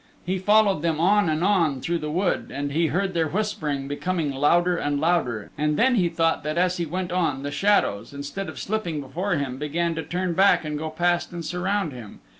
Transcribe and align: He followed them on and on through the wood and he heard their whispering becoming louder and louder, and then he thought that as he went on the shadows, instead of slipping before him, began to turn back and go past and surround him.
He 0.25 0.39
followed 0.39 0.81
them 0.81 0.99
on 0.99 1.29
and 1.29 1.43
on 1.43 1.79
through 1.79 1.99
the 1.99 2.09
wood 2.09 2.49
and 2.51 2.71
he 2.71 2.87
heard 2.87 3.13
their 3.13 3.27
whispering 3.27 3.87
becoming 3.87 4.31
louder 4.31 4.75
and 4.75 4.99
louder, 4.99 5.51
and 5.59 5.77
then 5.77 5.93
he 5.93 6.09
thought 6.09 6.41
that 6.43 6.57
as 6.57 6.77
he 6.77 6.87
went 6.87 7.11
on 7.11 7.43
the 7.43 7.51
shadows, 7.51 8.11
instead 8.11 8.49
of 8.49 8.57
slipping 8.57 8.99
before 8.99 9.35
him, 9.35 9.59
began 9.59 9.93
to 9.93 10.01
turn 10.01 10.33
back 10.33 10.65
and 10.65 10.79
go 10.79 10.89
past 10.89 11.31
and 11.33 11.45
surround 11.45 11.93
him. 11.93 12.19